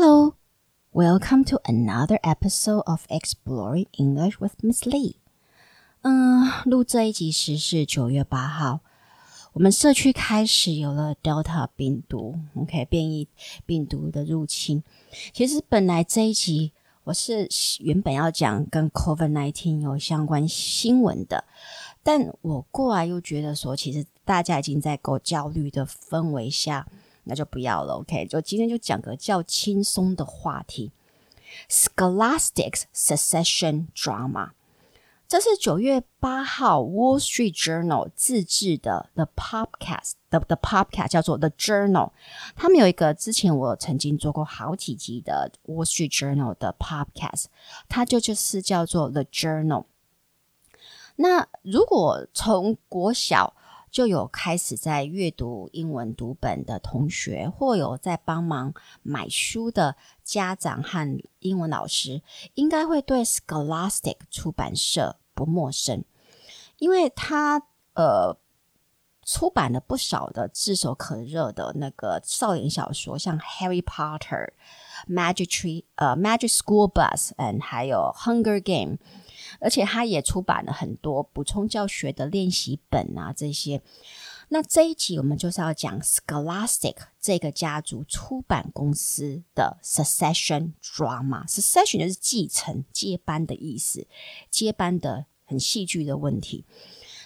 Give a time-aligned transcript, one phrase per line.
[0.00, 0.36] Hello,
[0.92, 5.16] welcome to another episode of Exploring English with Miss Lee.
[6.02, 8.78] 嗯，录这一集时是九月八号，
[9.54, 13.26] 我们社区开始有了 Delta 病毒，OK 变异
[13.66, 14.84] 病毒的入侵。
[15.32, 16.72] 其实本来这一集
[17.02, 17.48] 我是
[17.80, 21.42] 原本要讲跟 COVID-19 有相关新闻的，
[22.04, 26.86] 但我过来又觉得说，其实大家已经在够焦虑的氛围下。
[27.28, 28.26] 那就不要了，OK？
[28.26, 30.90] 就今天就讲个较轻松的话题
[31.68, 34.50] ，Scholastic's Secession Drama。
[35.28, 42.12] 这是九月八号 Wall Street Journal 自制的 The Podcast 的 The Podcast 叫做 The Journal。
[42.56, 47.44] 他们有一个之前我曾经做过好几集的 Wall Street Journal 的 Podcast，
[47.90, 49.84] 它就就是叫做 The Journal。
[51.16, 53.54] 那如果从国小
[53.90, 62.22] 就有开始在阅读英文读本的同学，或有在帮忙买书的家长和英文老师，
[62.54, 66.04] 应该会对 Scholastic 出版社不陌生，
[66.78, 67.62] 因为他
[67.94, 68.36] 呃
[69.24, 74.52] 出版了不少的炙手可热的那个少年小说，像 Harry Potter、
[75.08, 78.98] Magic Tree、呃 Magic School Bus，嗯，还有 Hunger Game。
[79.60, 83.82] 而且他也出版了很多补充教学的练习本啊，这些。
[84.50, 91.46] 那这一集我们就是要讲 Scholastic 这个家族出版公司的 Succession Drama。
[91.46, 94.06] Succession 就是继承、接班的意思，
[94.50, 96.64] 接班的很戏剧的问题。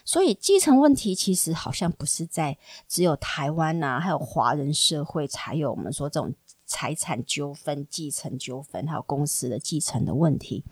[0.04, 6.34] 所以继承问题其实好像不是在只有台湾啊，还有华人社会才有我们说这种
[6.66, 10.64] 财产纠纷、继承纠纷，还有公司的继承的问题。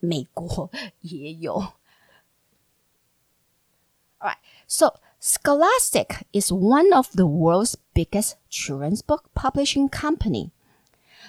[0.00, 1.74] 美国也有。
[4.18, 4.94] Alright, so
[5.26, 10.50] Scholastic is one of the world's biggest children's book publishing company.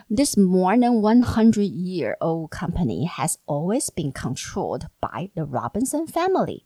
[0.10, 6.66] This more than 100-year-old company has always been controlled by the Robinson family.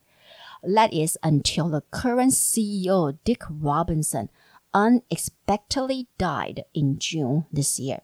[0.64, 4.30] That is until the current CEO, Dick Robinson,
[4.74, 8.02] unexpectedly died in June this year.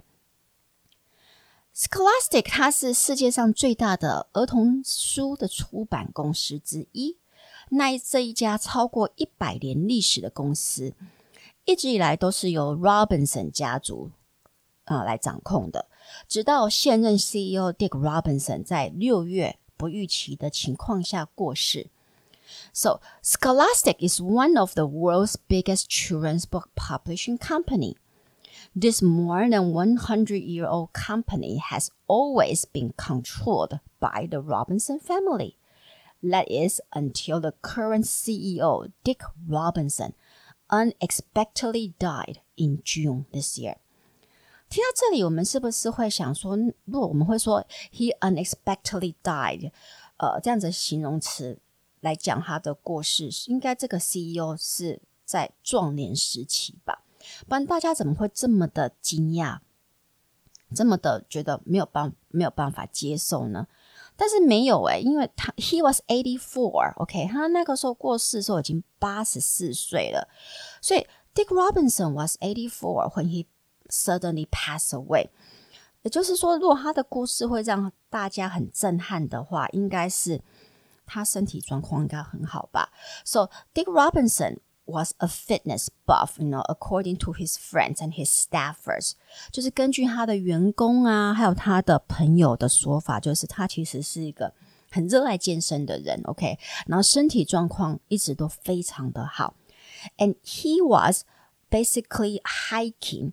[1.76, 7.18] Scholastic 它是世界上最大的儿童书的出版公司之一。
[7.70, 10.94] 那这一家超过一百年历史的公司，
[11.66, 14.12] 一直以来都是由 Robinson 家族
[14.86, 15.88] 啊、呃、来掌控的。
[16.28, 21.90] 直到现任 CEO Dick Robinson 在六月不预期的情况下过世。
[22.72, 27.96] So Scholastic is one of the world's biggest children's book publishing company.
[28.76, 35.56] This more than 100-year-old company has always been controlled by the Robinson family.
[36.22, 40.14] That is until the current CEO, Dick Robinson,
[40.70, 43.78] unexpectedly died in June this year.
[44.68, 49.72] 听到这里，我们是不是会想说，如果我们会说 he unexpectedly died，
[50.18, 51.60] 呃，这样子形容词
[52.02, 57.04] 来讲他的过世，应该这个 CEO 是在壮年时期吧？
[57.49, 59.59] 不然大家怎么会这么的惊讶，
[60.75, 63.67] 这么的觉得没有办没有办法接受呢？
[64.17, 70.29] 但是没有诶、因为他 he was eighty four，OK，、他那个时候过世的时候已经八十四岁了，
[70.83, 73.47] 所以 Dick Robinson was eighty four when he
[73.89, 75.31] suddenly passed away。
[76.03, 80.43] 也就是说，如果他的故事会让大家很震撼的话，应该是
[81.07, 82.91] 他身体状况应该很好吧
[83.25, 84.59] ？So Dick Robinson。
[84.90, 89.14] was a fitness buff, you know, according to his friends and his staffers，
[89.52, 94.54] 就是根据他的员工啊，还有他的朋友的说法，就是他其实是一个
[94.92, 99.56] 很热爱健身的人，OK，然后身体状况一直都非常的好。
[100.20, 101.24] And he was
[101.72, 103.32] basically hiking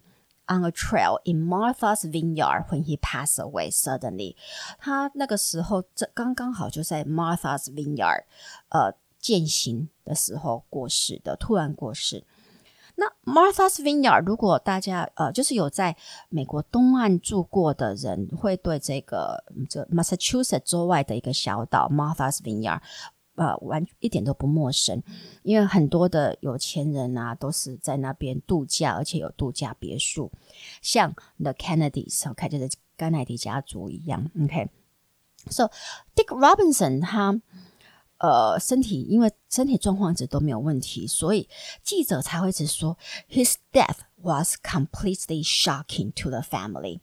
[0.48, 4.36] on a trail in Martha's Vineyard when he passed away suddenly。
[4.78, 8.24] 他那个时候这刚刚好就在 Martha's Vineyard，
[8.70, 8.94] 呃。
[9.27, 12.23] 践行的时候过世的，突然过世。
[12.95, 15.97] 那 Martha's Vineyard，如果大家呃，就是有在
[16.29, 22.79] 美国东岸住过的人，会对这个这 Massachusetts 州外的一个小岛 Martha's Vineyard，
[23.35, 25.03] 呃，完一点都不陌生，
[25.43, 30.31] 因为很多的有钱人啊，都是在那边度假，而且有度假别墅，
[30.81, 35.69] 像 The Kennedys，OK，就是甘乃迪家族一样，OK，So
[36.15, 37.41] Dick Robinson 他。
[38.18, 41.48] 呃，身体因为身体状况一直都没有问题，所以
[41.82, 42.96] 记者才会一直说，
[43.28, 47.00] His death was completely shocking to the family,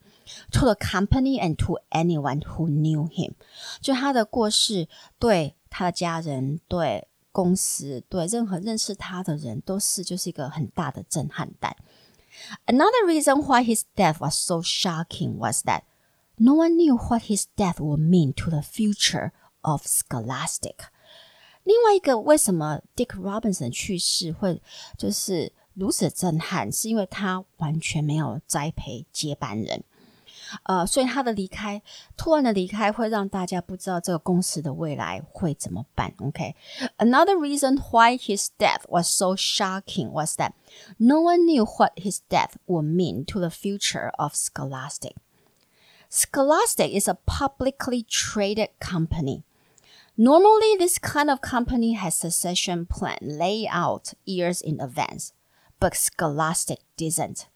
[0.51, 3.33] to the company, and to anyone who knew him。
[3.81, 4.87] 就他的过世，
[5.19, 11.75] 对他的家人、对公司、对任何认识他的人，都是就是一个很大的震撼弹。
[12.65, 15.81] Another reason why his death was so shocking was that
[16.37, 20.75] no one knew what his death would mean to the future of Scholastic。
[21.63, 24.61] 另外一个为什么 Dick Robinson 去世会
[24.97, 29.83] 就是如此震撼，是因为他完全没有栽培接班人。
[30.63, 31.79] 呃，所以他的离开，
[32.17, 36.11] 突然的离开，会让大家不知道这个公司的未来会怎么办。
[36.17, 37.37] OK，another、okay?
[37.37, 40.53] reason why his death was so shocking was that
[40.97, 45.13] no one knew what his death would mean to the future of Scholastic.
[46.09, 49.43] Scholastic is a publicly traded company.
[50.17, 55.31] Normally, this kind of company has succession plan laid out years in advance,
[55.79, 57.47] but Scholastic didn't.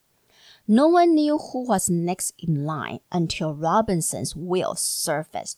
[0.65, 5.57] No one knew who was next in line until Robinson's will surfaced.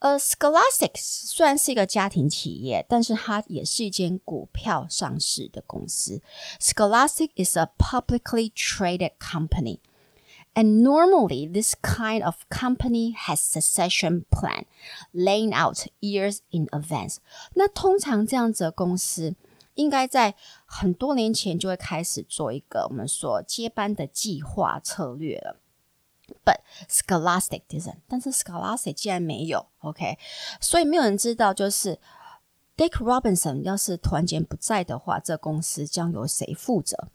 [0.00, 6.22] 呃，Scholastic 虽然是一个家庭企业，但是它也是一间股票上市的公司。
[6.58, 9.80] Scholastic is a publicly traded company.
[10.54, 14.64] And normally, this kind of company has succession plan
[15.12, 17.16] laying out years in advance.
[17.54, 19.36] 那通常这样子的公司。
[19.74, 20.34] 应该在
[20.66, 25.56] 很多年前就会开始做一个我们说接班的计划策略了，
[26.44, 26.58] But
[26.90, 30.18] Scholastic didn't，但是 Scholastic 竟然没有，OK，
[30.60, 31.98] 所以没有人知道，就是
[32.76, 37.08] Dick Robinson 要是突然间不在的话，这公司将由谁负责？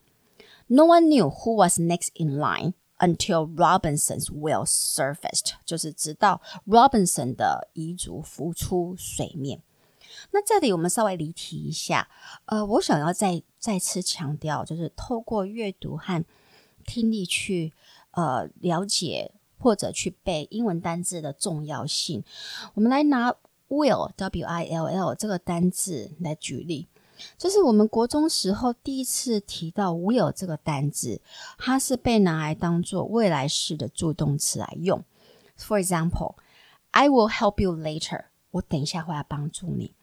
[0.68, 9.63] No one knew who was next in line until Robinson's will surfaced，就是直到 Robinson 的遗嘱浮出水面。
[10.33, 12.09] 那这里我们稍微离题一下，
[12.47, 16.25] 呃，我想要再再次强调，就是透过阅读和
[16.85, 17.73] 听力去
[18.13, 22.23] 呃了解或者去背英文单字的重要性。
[22.75, 23.35] 我们来拿
[23.69, 26.89] will w i l l 这个单字来举例，
[27.39, 31.21] 就是我们国中时候第一次提到 will 这个单字，
[31.59, 35.05] 它是被拿来当做未来式的助动词来用。
[35.59, 36.37] For example,
[36.91, 38.25] I will help you later。
[38.53, 39.95] 我等一下会来帮助你。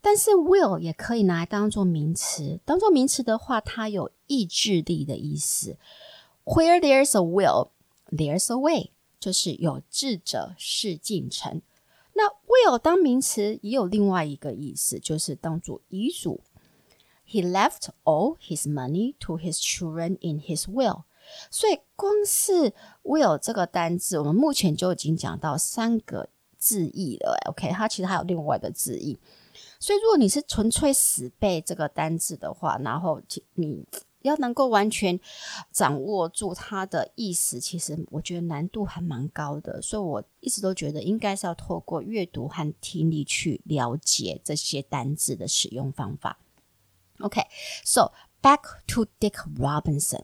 [0.00, 5.76] 但是 will 也可以拿来当做名词，当做名词的话，它有意志力的意思。
[6.44, 7.70] Where there's a will,
[8.10, 11.62] there's a way，就是有志者事竟成。
[12.14, 16.40] 那 will 当名词也有另外一个意思，就是当做遗嘱。
[17.30, 21.02] He left all his money to his children in his will。
[21.50, 22.72] 所以光是
[23.02, 27.38] will 这个单字，我们目前就已经讲到三个字义了。
[27.50, 29.18] OK，它其实还有另外的字义。
[29.78, 33.20] 所以，如果你是纯粹死背这个单字的话，然后
[33.54, 33.84] 你
[34.22, 35.20] 要能够完全
[35.70, 39.82] 掌握住它的意思，其实我觉得难度还蛮高的。
[39.82, 46.38] 所以我一直都觉得应该是要透过阅读和听力去了解这些单字的使用方法。
[47.19, 48.11] OK，so
[48.41, 50.23] back to Dick Robinson，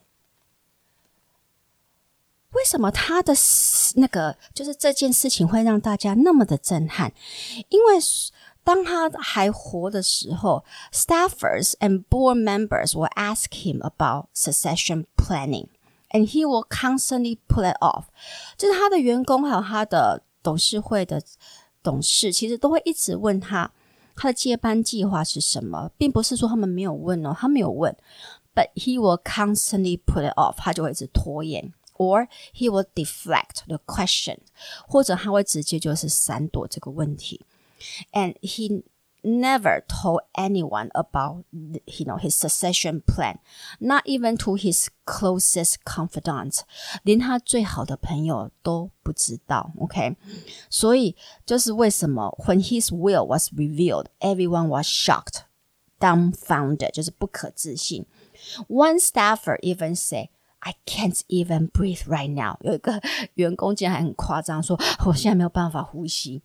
[2.50, 3.32] 为什么他的
[3.94, 7.12] 那个就是这件事情会让大家那么的震撼？
[7.68, 7.98] 因为
[8.62, 15.68] 当他还活的时候，staffers and board members will ask him about succession planning,
[16.10, 18.04] and he will constantly put it off。
[18.58, 21.22] 就是他的员工还有他的董事会的
[21.82, 23.72] 董事，其实都会一直问他
[24.15, 27.95] 他的接班计划是什么，并不是说他们没有问哦，他没有问
[28.53, 34.37] ，but he will constantly put it off，他就会一直拖延，or he will deflect the question，
[34.87, 37.41] 或者他会直接就是闪躲这个问题。
[38.13, 38.83] And he
[39.24, 43.38] never told anyone about, you know, his succession plan,
[43.78, 46.60] not even to his closest confidant，
[47.02, 49.72] 连他最好的朋友都不知道。
[49.78, 50.16] OK，
[50.70, 55.42] 所以就是为什么 when his will was revealed, everyone was shocked,
[55.98, 58.06] dumbfounded，就是不可置信。
[58.68, 63.02] One staffer even said, "I can't even breathe right now." 有一个
[63.34, 66.42] 员工竟然还很夸张说：“我现在没有办法呼吸。”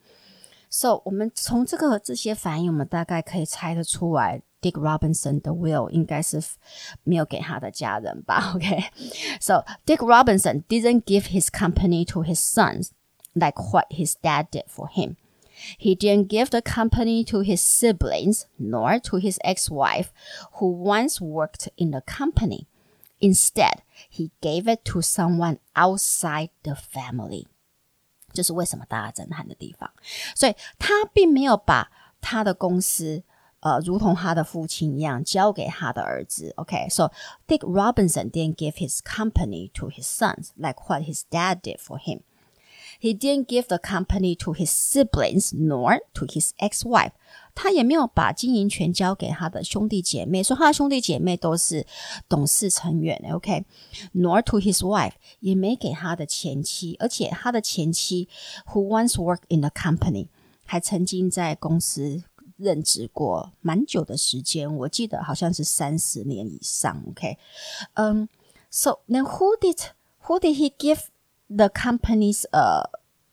[0.69, 6.41] So，我们从这个这些反应，我们大概可以猜得出来，Dick Robinson 的 will 应该是
[7.03, 8.51] 没有给他的家人吧？
[8.55, 12.89] OK，So Dick Robinson didn't give his company to his sons
[13.33, 15.15] like what his dad did for him.
[15.79, 20.11] He didn't give the company to his siblings nor to his ex-wife
[20.59, 22.67] who once worked in the company.
[23.21, 27.47] Instead, he gave it to someone outside the family.
[28.32, 29.90] 就是为什么大家震撼的地方，
[30.34, 33.22] 所以他并没有把他的公司，
[33.60, 36.52] 呃，如同他的父亲一样交给他的儿子。
[36.56, 37.10] OK，so、
[37.46, 42.20] Dick Robinson didn't give his company to his sons like what his dad did for him.
[42.99, 47.11] He didn't give the company to his siblings nor to his ex-wife.
[47.53, 51.85] 他也没有把经营权交给他的兄弟姐妹，说他的兄弟姐妹都是
[52.27, 53.17] 董事成员。
[53.31, 58.27] OK，nor to his wife，也没给他的前妻，而且他的前妻
[58.67, 60.27] who once worked in the company，
[60.65, 62.23] 还曾经在公司
[62.57, 67.03] 任职过蛮久的时间，我记得好像是三十年以上。
[67.09, 67.37] OK，
[67.93, 69.77] 嗯、um,，so then who did
[70.23, 71.05] who did he give
[71.49, 72.83] the company's uh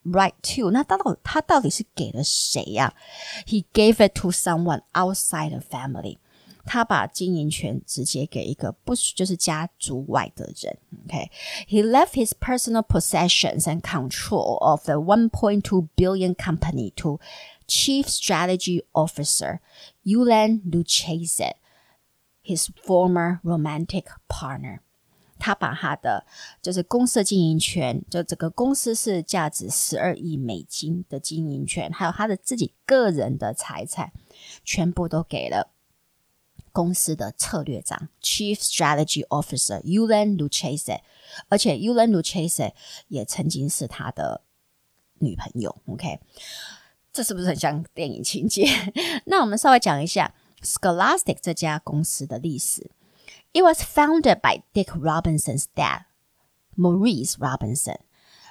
[0.05, 0.71] right to？
[0.71, 2.95] 那到底他到底是给了谁呀、啊、？
[3.47, 6.19] He gave it to someone outside the family。
[6.65, 10.79] 他把经营权直接给一个不就是家族外的人。
[11.07, 11.91] OK，he、okay?
[11.91, 17.19] left his personal possessions and control of the 1.2 billion company to
[17.67, 19.61] Chief Strategy Officer
[20.05, 21.53] Ulan Lucchese,
[22.45, 24.83] his former romantic partner.
[25.40, 26.26] 他把他的
[26.62, 34.12] 就是公司的经营权，就这个公司是价值十二亿美金的经营权，还有他的自己个人的财产，
[34.64, 35.72] 全部都给了
[36.72, 41.00] 公司的策略长 Chief Strategy Officer Ulan Lucchese，
[41.50, 42.72] 而且 Ulan Lucchese
[43.08, 44.42] 也曾经是他的
[45.20, 45.76] 女朋友。
[45.88, 46.20] OK，
[47.12, 48.68] 这是不是很像电影情节？
[49.26, 52.92] 那我们稍微讲一下 Scholastic 这家公司的历史。
[53.54, 56.06] It was founded by Dick Robinson's dad,
[56.76, 57.98] Maurice Robinson.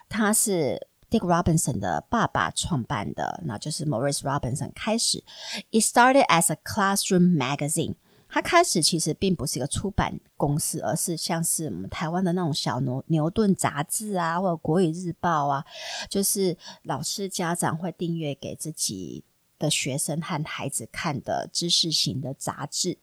[0.08, 5.22] 他是 Dick Robinson 的爸爸创办的，那就是 Maurice Robinson 开始。
[5.70, 7.94] It started as a classroom magazine.
[8.28, 15.64] 它开始其实并不是一个出版公司，而是像是我们台湾的那种小牛牛顿杂志啊，或者国语日报啊，
[16.10, 19.22] 就是老师家长会订阅给自己
[19.60, 22.98] 的学生和孩子看的知识型的杂志。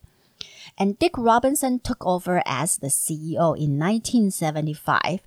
[0.77, 5.21] And Dick Robinson took over as the CEO in 1975,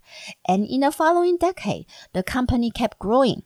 [0.48, 3.44] and in the following decade, the company kept growing.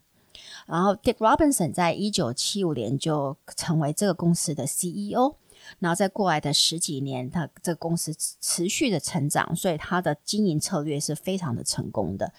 [0.67, 5.35] 然后 Dick Robinson 在一九七五年就成为这个公司的 CEO。
[5.79, 12.31] 然后在过来的十几年，他这个公司持续的成长，所以他的经营策略是非常的成功的。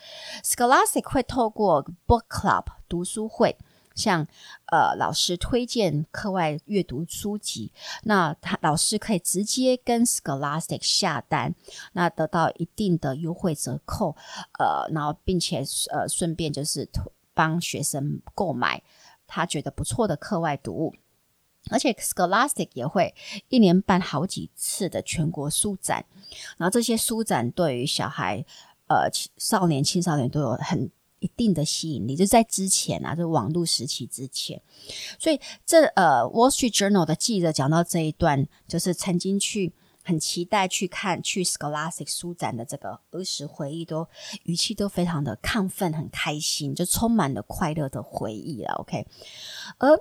[0.45, 3.57] Scholastic 会透过 Book Club 读书会。
[3.96, 4.26] 向
[4.68, 7.72] 呃老师推荐课外阅读书籍，
[8.04, 11.54] 那他老师可以直接跟 Scholastic 下单，
[11.94, 14.16] 那得到一定的优惠折扣，
[14.58, 16.90] 呃，然后并且呃顺便就是
[17.34, 18.82] 帮学生购买
[19.28, 20.96] 他觉得不错的课外读物，
[21.70, 23.14] 而且 Scholastic 也会
[23.50, 26.06] 一年办好几次的全国书展，
[26.58, 28.46] 然后这些书展对于小孩
[28.88, 30.90] 呃少年青少年都有很。
[31.22, 34.62] 一定的吸引力，就在之前啊，就网络时期之前，
[35.18, 39.72] 所以这呃《Wall Street Journal》的记者讲到这一段，就是曾经去
[40.04, 44.10] 很期待去看去 Scholastic 书展的这个儿时回忆都，都
[44.44, 48.74] 语气都非常的亢奋，很开心，就充满了快乐的回忆了。
[48.80, 49.06] OK，
[49.78, 49.96] 而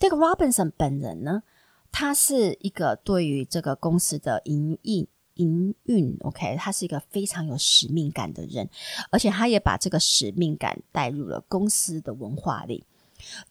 [0.00, 1.44] Dick Robinson 本人呢，
[1.92, 5.06] 他是一个对于这个公司的营运。
[5.36, 8.68] 营运，OK，他是一个非常有使命感的人，
[9.10, 12.84] 而且他也把这个使命感带入了公司的文化里。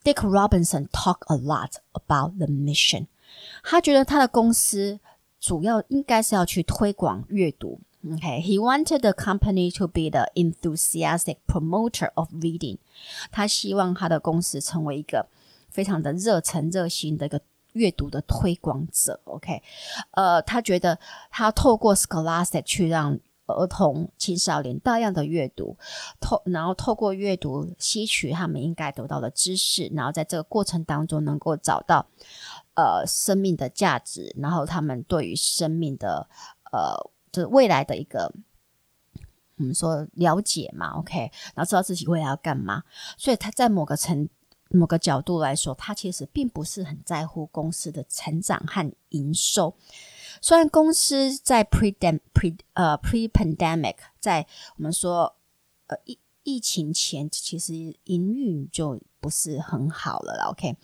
[0.03, 3.07] Dick Robinson talk a lot about the mission，
[3.63, 4.99] 他觉得他的公司
[5.39, 7.79] 主要应该是要去推广阅读。
[8.13, 12.77] OK，he wanted the company to be the enthusiastic promoter of reading，
[13.31, 15.27] 他希望他的公司成为一个
[15.69, 17.41] 非常的热忱热心的一个。
[17.75, 19.61] 阅读的推广者，OK，
[20.11, 20.97] 呃，他觉得
[21.29, 25.77] 他透过 Scholastic 去让儿童、青少年大量的阅读，
[26.21, 32.07] 透然后透过阅读吸取他们应该得到的知识，然后在这个过程当中能够找到
[32.75, 36.27] 呃生命的价值，然后他们对于生命的
[36.71, 36.95] 呃
[37.33, 38.33] 就是未来的一个
[39.57, 42.83] 我们说了解嘛，OK，然后知道自己未来要干嘛，
[43.17, 44.29] 所以他在某个程。
[44.69, 49.75] 某个角度来说，他其实并不是很在乎公司的成长和营收。
[50.41, 54.45] 虽然公司在 pre-pandemic pre 呃 pre-pandemic 在
[54.77, 55.35] 我们说
[55.87, 60.75] 呃疫疫情前，其实营运就不是很好了，OK。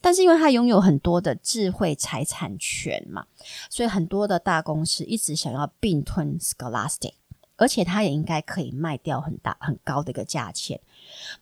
[0.00, 3.26] 但是因为他拥有很多的智慧财产权嘛，
[3.68, 7.14] 所以很多的大公司一直想要并吞 Scholastic。
[7.58, 10.80] 而且他也应该可以卖掉很大很高的一个价钱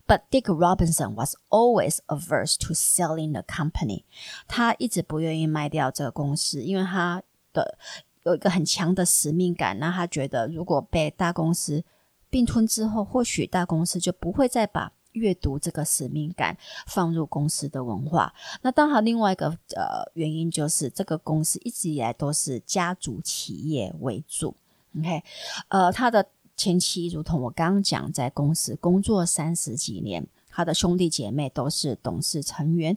[0.07, 4.05] ，But Dick Robinson was always averse to selling the company。
[4.49, 7.79] 他一直不愿意卖掉这个公司，因为他的
[8.25, 9.79] 有一个很强的使命感。
[9.79, 11.85] 那他觉得，如果被大公司
[12.31, 16.57] 并吞之后，或许大公司就不会再把阅读这个使命感
[16.87, 18.35] 放入公司的文化。
[18.63, 24.57] 那当然，另外一个呃原因就是，这个公司一直以来都是家族企业为主。
[24.99, 25.23] OK，
[25.69, 26.27] 呃，他的
[26.57, 30.27] 前妻如同我刚刚讲，在公司工作三十几年。
[30.49, 32.97] 他的兄弟姐妹都是董事成员，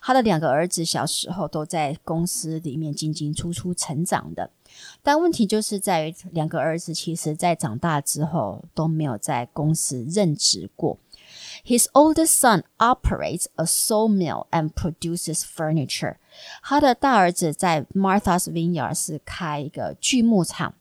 [0.00, 4.48] 他的两个儿子小时候都在公司里面进进出出成长的。
[5.02, 10.98] 但问题就是在于，两个儿子其实在长大之后都没有在公司任职过。
[11.64, 16.14] His oldest son operates a sawmill and produces furniture。
[16.62, 20.74] 他的大儿子在 Martha's Vineyard 是开一个锯木厂，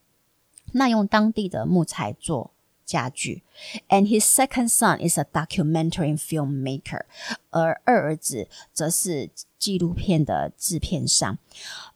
[0.72, 2.52] 那用当地的木材做。
[2.86, 3.42] 家具，
[3.88, 7.00] and his second son is a documentary filmmaker，
[7.48, 11.38] 而二儿子则是纪录片的制片商。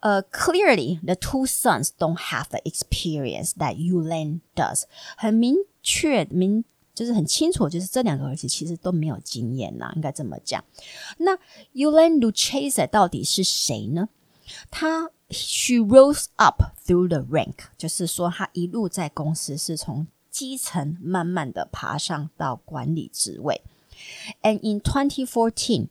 [0.01, 4.85] 呃、uh,，clearly the two sons don't have the experience that Yulin does。
[5.19, 6.65] 很明确明
[6.95, 10.65] 就是很清楚，就是这两个儿子其实都没有经验呐，应该这么讲。
[11.19, 11.37] 那
[11.75, 14.09] Yulin Lucchese 到底是谁呢？
[14.71, 20.07] 他 she rose up through the rank，就是说他一路在公司是从。
[20.31, 23.61] 基层慢慢的爬上到管理职位，
[24.43, 25.89] and in 2014,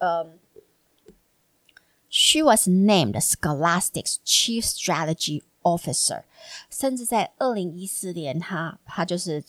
[0.00, 0.32] um,
[2.10, 6.24] she was named Scholastic's Chief Strategy Officer。
[6.68, 9.42] 甚至在二零一四年，她她就是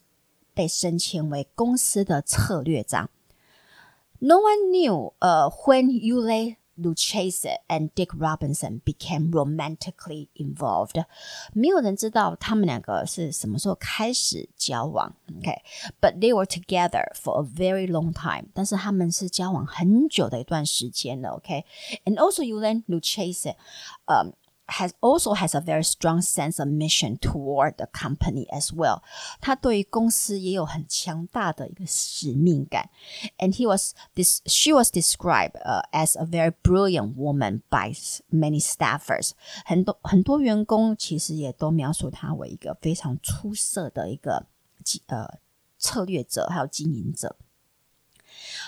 [0.53, 3.09] 被升迁为公司的策略长。
[4.19, 11.03] No one knew, uh, when Yulin Lucchese and Dick Robinson became romantically involved。
[11.53, 15.13] 没有人知道他们两个是什么时候开始交往。
[15.37, 16.19] OK，but、okay?
[16.19, 18.49] they were together for a very long time。
[18.53, 21.29] 但是他们是交往很久的一段时间了。
[21.31, 22.17] OK，and、okay?
[22.17, 23.55] also Yulin Lucchese，
[24.05, 24.42] 嗯、um,。
[24.67, 29.01] has also has a very strong sense of mission toward the company as well。
[29.41, 32.89] 他对于公司也有很强大的一个使命感。
[33.39, 37.95] And he was this she was described、uh, as a very brilliant woman by
[38.31, 39.31] many staffers。
[39.65, 44.45] 很多很多员工其实也都描述她为一个非常出色的一个
[45.07, 45.39] 呃
[45.79, 47.35] 策略者，还有经营者。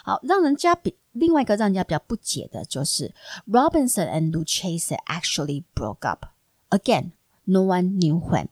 [0.06, 3.14] 好，让人家比另外一个让人家比较不解的就是
[3.48, 6.26] Robinson and Lucchese actually broke up
[6.70, 7.12] again.
[7.46, 8.48] No one knew when.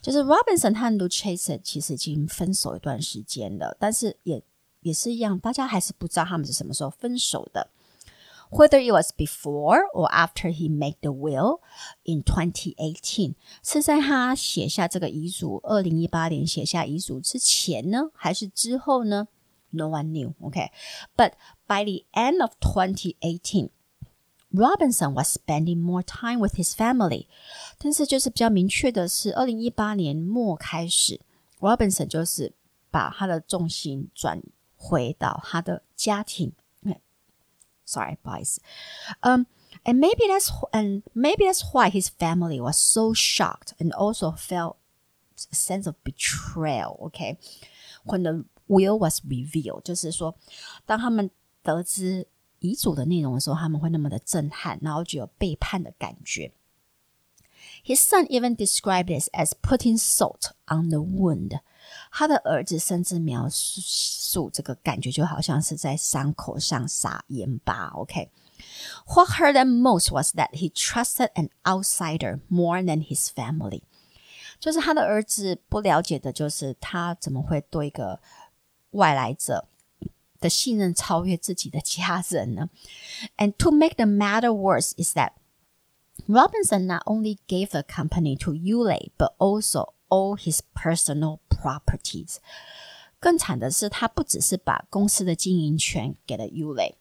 [0.00, 4.42] 就是 Robinson 和 Lucchese 其实已经分手一段时间了，但是也
[4.80, 7.68] 也是一样，大家还是不知道他们是什么时候分手的。
[8.50, 11.60] Whether it was before or after he made the will
[12.04, 19.28] in 2018，是在他写下这个遗嘱，二零一八年写下遗嘱之前呢，还是之后呢
[19.72, 20.70] ？No one knew, okay?
[21.16, 21.32] But
[21.66, 23.70] by the end of 2018,
[24.52, 27.26] Robinson was spending more time with his family.
[27.78, 31.20] 但是就是比较明确的是，二零一八年末开始，
[31.60, 32.54] Robinson 就是
[32.90, 34.42] 把他的重心转
[34.76, 36.52] 回到他的家庭。
[37.84, 38.60] Sorry, 不好意思。
[39.22, 39.46] Um,
[39.84, 44.76] and maybe that's and maybe that's why his family was so shocked and also felt
[45.50, 46.98] a sense of betrayal.
[47.08, 47.38] Okay,
[48.04, 50.36] when the will was revealed，就是说，
[50.84, 51.30] 当他们
[51.62, 52.26] 得知
[52.60, 56.52] 遗嘱的内容的时候，他们会那么的震撼，然后就有背叛的感觉。
[57.84, 61.60] His son even described this as putting salt on the wound。
[62.10, 67.88] 他的儿子甚至描述这个感觉就好像是在伤口上撒盐巴。
[67.94, 73.82] OK，What hurt them most was that he trusted an outsider more than his family。
[74.60, 78.20] 就是他的儿子不了解的，就是他怎么会对一个
[78.92, 79.68] 外来者
[80.40, 82.70] 的信任超越自己的家人呢？
[83.36, 85.32] And to make the matter worse is that
[86.26, 92.36] Robinson not only gave the company to Yulin, but also all his personal properties。
[93.20, 96.94] 更惨的是，他不只是把公司的经营权给了 Yulin，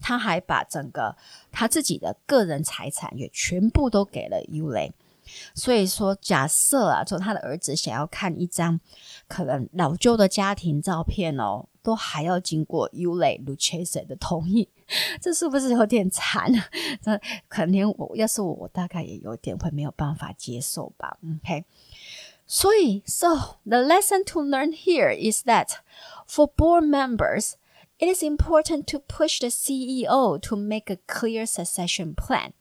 [0.00, 1.16] 他还把整个
[1.50, 4.92] 他自己的个人财产也全部都给了 Yulin。
[5.54, 8.80] 所以说，假设啊，说他的儿子想要看一张
[9.28, 14.68] 可能老旧的家庭照片哦，都还要经过 Yulin Lucchese 的同意，
[15.20, 16.52] 这是不是有点惨？
[17.00, 21.16] 这可能我要是我，我大概也有点会没有办法接受吧。
[21.22, 21.64] OK，
[22.46, 25.78] 所以，So the lesson to learn here is that
[26.28, 27.52] for board members,
[27.98, 32.52] it is important to push the CEO to make a clear succession plan.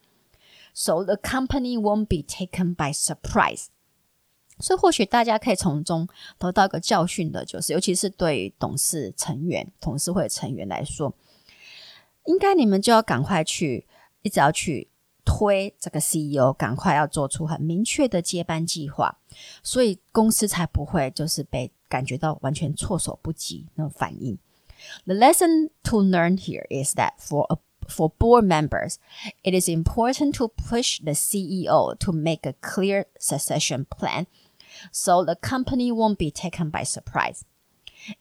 [0.78, 3.68] So the company won't be taken by surprise.
[4.58, 6.06] 所以或许大家可以从中
[6.38, 11.14] 得到一个教训的，就是尤其是对董事成员、董事会成员来说，
[12.26, 13.86] 应该你们就要赶快去，
[14.20, 14.90] 一直要去
[15.24, 19.18] 推这个 CEO，赶快要做出很明确的接班计划，
[19.62, 24.38] 所以公司才不会就是被感觉到完全措手不及那种反应。
[25.06, 28.99] The lesson to learn here is that for a For board members,
[29.43, 34.27] it is important to push the CEO to make a clear succession plan.
[34.91, 37.45] so the company won't be taken by surprise.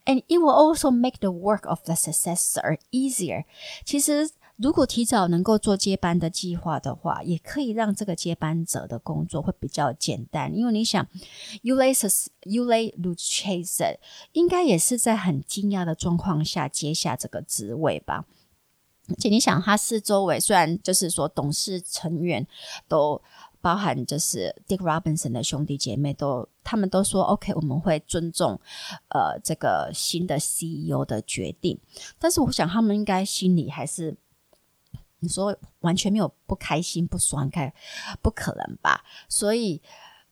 [0.07, 3.45] And it will also make the work of the successor easier.
[3.85, 10.55] 其实，如果提早能够做接班的计划的话，也可以让这个接班者的工作会比较简单。
[10.55, 11.07] 因为你想，
[11.63, 13.97] Ulysses Ule Lucchese
[14.33, 18.27] 应该也是在很惊讶的状况下接下这个职位吧。
[19.08, 22.48] 而且你想，他四周围虽然就是说董事成员
[22.88, 23.22] 都
[23.62, 28.60] 包含，就是 Dick Robinson 的兄弟姐妹都，他们都说 OK，我们会尊重
[29.10, 31.80] 呃这个新的 CEO 的决定。
[32.18, 34.18] 但是我想他们应该心里还是，
[35.20, 37.72] 你说完全没有不开心、不爽快，
[38.24, 39.04] 不可能吧？
[39.30, 39.80] 所以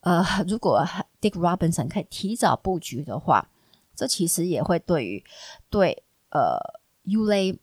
[0.00, 0.84] 呃，如果
[1.20, 3.48] Dick Robinson 可以提早布局的话，
[3.94, 5.24] 这其实也会对于
[5.70, 6.82] 对呃。
[7.04, 7.58] Ule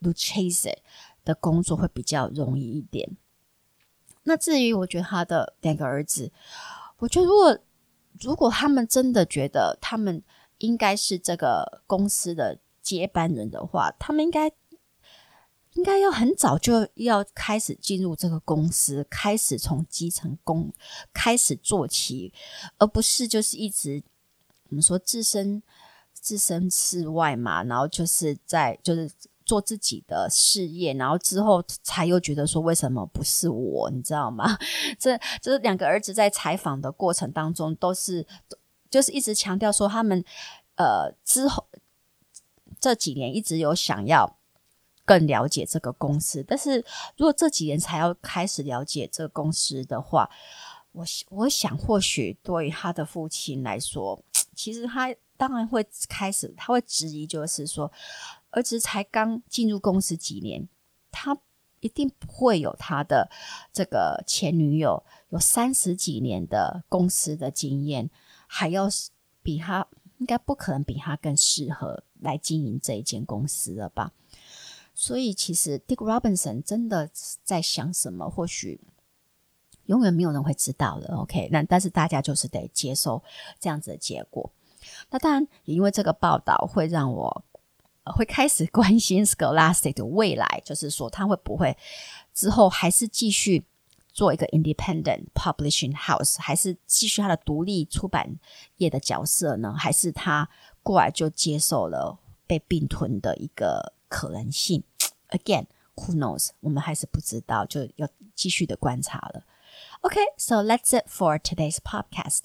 [0.00, 0.74] Lucchese
[1.24, 3.16] 的工作会比较容易一点。
[4.24, 6.32] 那至于我觉得他的两个儿子，
[6.98, 7.58] 我觉得如果
[8.20, 10.22] 如果他们真的觉得他们
[10.58, 14.50] 应该是这个公司的接班人的话，他们应该
[15.74, 20.72] 应该要很早就要开始进入这个公司，开始从基层工
[21.12, 22.32] 开始做起，
[22.78, 24.02] 而不是就是一直
[24.68, 25.62] 我们说置身。
[26.22, 29.10] 置身事外嘛，然后就是在就是
[29.50, 34.56] 做自己的事业，然后之后才又觉得说为什么不是我，你知道吗？
[34.96, 38.24] 这这两个儿子在采访的过程当中都是
[38.88, 40.24] 就是一直强调说他们
[40.76, 41.66] 呃之后
[42.78, 44.38] 这几年一直有想要
[45.04, 46.84] 更了解这个公司，但是
[47.16, 50.30] 如果这几年才要开始了解这个公司的话，
[50.92, 54.22] 我我想或许对他的父亲来说，
[54.54, 55.12] 其实他。
[55.40, 57.90] 当然会开始，他会质疑，就是说，
[58.50, 60.68] 儿子才刚进入公司几年，
[61.10, 61.34] 他
[61.80, 63.30] 一定不会有他的
[63.72, 68.10] 这个前女友有三十几年的公司的经验，
[68.46, 68.86] 还要
[69.42, 69.86] 比他
[70.18, 74.12] 应该不可能比他更适合来经营这一间公司了吧？
[74.94, 77.08] 所以，其实 Dick Robinson 真的
[77.42, 78.78] 在想什么，或许
[79.86, 81.16] 永远没有人会知道的。
[81.16, 83.22] OK，那但是大家就是得接受
[83.58, 84.52] 这样子的结果。
[85.10, 87.44] 那当然，也因为这个报道会让我
[88.16, 91.76] 会开始关心 Scholastic 的未来，就是说他会不会
[92.32, 93.64] 之后还是继续
[94.12, 98.38] 做一个 Independent Publishing House，还是继续他的独立出版
[98.76, 99.74] 业的角色呢？
[99.76, 100.48] 还是他
[100.82, 104.82] 过来就接受了被并吞的一个可能性
[105.28, 106.50] ？Again，who knows？
[106.60, 109.44] 我们还是不知道，就要继续的观察了。
[110.01, 112.43] Okay, so that's it for today's podcast.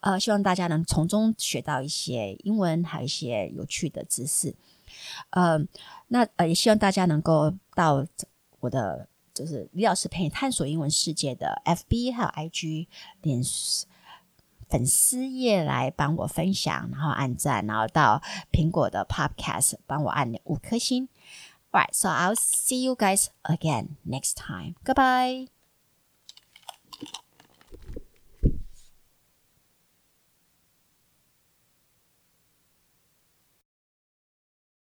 [0.00, 4.54] 呃，希望大家能从中学到一些英文，还有一些有趣的知识。
[5.30, 5.58] 呃，
[6.08, 8.04] 那呃，也希望大家能够到
[8.60, 12.86] 我的就是李老师陪你探索英文世界的 FB 还有 IG
[13.22, 13.42] 脸
[14.68, 21.08] 粉丝页来帮我分享，然后按赞，然后到苹果的 podcast 帮我按五颗星。
[21.70, 24.74] Alright, so I'll see you guys again next time.
[24.82, 25.48] Goodbye.